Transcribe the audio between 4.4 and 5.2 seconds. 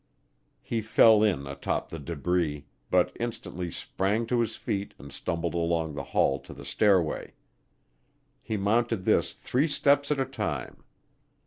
feet and